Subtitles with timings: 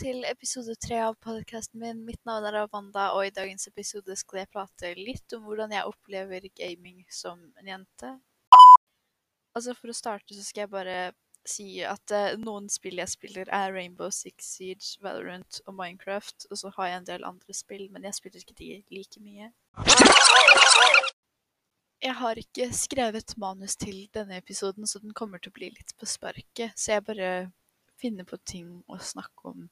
[0.00, 1.98] til episode tre av podkasten min.
[2.06, 5.84] Mitt navn er Amanda, og i dagens episode skal jeg prate litt om hvordan jeg
[5.90, 8.14] opplever gaming som en jente.
[9.52, 10.96] Altså For å starte så skal jeg bare
[11.44, 16.48] si at uh, noen spill jeg spiller, er Rainbow Six Siege, Valorant og Minecraft.
[16.48, 19.52] Og så har jeg en del andre spill, men jeg spiller ikke de like mye.
[22.08, 25.92] Jeg har ikke skrevet manus til denne episoden, så den kommer til å bli litt
[26.00, 26.72] på sparket.
[26.72, 27.30] Så jeg bare
[28.00, 29.66] finner på ting å snakke om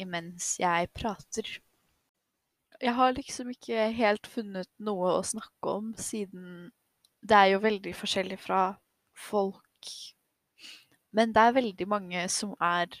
[0.00, 1.48] imens jeg prater.
[2.80, 6.70] Jeg har liksom ikke helt funnet noe å snakke om, siden
[7.20, 8.62] det er jo veldig forskjellig fra
[9.28, 9.92] folk.
[11.12, 12.94] Men det er veldig mange som er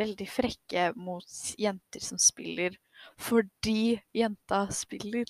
[0.00, 2.76] veldig frekke mot jenter som spiller,
[3.20, 5.28] fordi jenta spiller.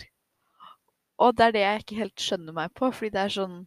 [1.20, 3.61] Og det er det jeg ikke helt skjønner meg på, fordi det er sånn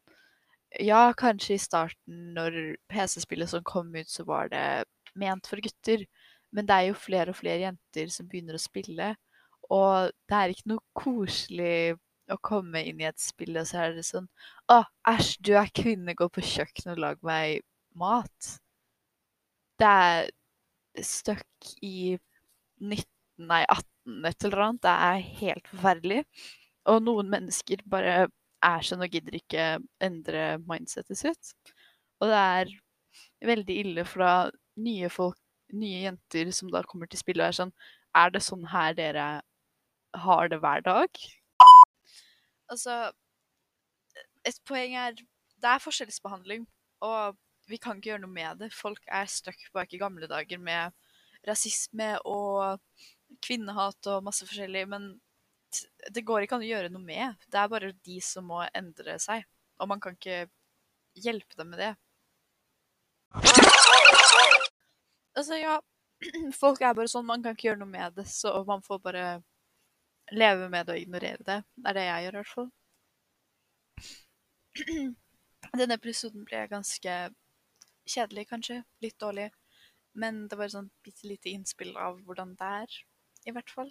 [0.82, 2.56] Ja, kanskje i starten, når
[2.90, 4.88] PC-spillet som kom ut, så var det
[5.20, 6.06] ment for gutter.
[6.54, 9.14] Men det er jo flere og flere jenter som begynner å spille.
[9.74, 11.96] Og det er ikke noe koselig
[12.32, 14.28] å komme inn i et spill, og så er det sånn
[14.72, 14.80] Å,
[15.12, 17.64] æsj, du er kvinne, gå på kjøkkenet og lag meg
[18.00, 18.54] mat.
[19.80, 20.30] Det er
[21.04, 22.14] stuck i
[22.80, 23.04] 19,
[23.50, 24.84] nei 18 et eller annet.
[24.86, 26.22] Det er helt forferdelig.
[26.92, 28.16] Og noen mennesker bare
[28.64, 29.68] er sånn og gidder ikke
[30.04, 31.54] endre mindsetet sitt.
[32.22, 32.74] Og det er
[33.44, 34.34] veldig ille fra
[34.80, 35.40] nye folk,
[35.74, 37.74] nye jenter som da kommer til spillet og er sånn
[38.14, 39.28] Er det sånn her dere
[40.26, 41.22] har det hver dag?
[42.70, 43.12] Altså
[44.46, 46.66] Et poeng er Det er forskjellsbehandling,
[47.02, 47.38] og
[47.72, 48.74] vi kan ikke gjøre noe med det.
[48.76, 50.92] Folk er stuck bak i gamle dager med
[51.48, 52.82] rasisme og
[53.44, 55.08] kvinnehat og masse forskjellig, men
[56.12, 57.40] det går ikke an å gjøre noe med.
[57.48, 59.48] Det er bare de som må endre seg,
[59.80, 60.50] og man kan ikke
[61.24, 61.94] hjelpe dem med det.
[65.34, 65.80] Altså, ja
[66.62, 69.26] Folk er bare sånn, man kan ikke gjøre noe med det, så man får bare
[70.32, 71.60] leve med det og ignorere det.
[71.76, 72.70] Det er det jeg gjør, i hvert fall.
[75.80, 77.18] Denne episoden ble ganske
[78.10, 78.80] kjedelig, kanskje.
[79.04, 79.50] Litt dårlig.
[80.14, 82.98] Men det var et sånn bitte lite innspill av hvordan det er,
[83.50, 83.90] i hvert fall.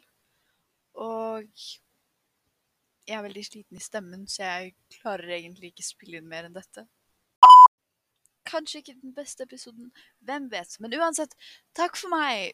[1.02, 1.48] Og
[3.08, 6.54] jeg er veldig sliten i stemmen, så jeg klarer egentlig ikke spille inn mer enn
[6.56, 6.86] dette.
[8.52, 10.76] Kanskje ikke den beste episoden, hvem vet.
[10.80, 11.38] Men uansett,
[11.78, 12.52] takk for meg!